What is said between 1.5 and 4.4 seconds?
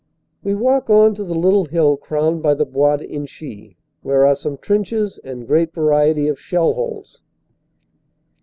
hill crowned by the Bois d Inchy, where are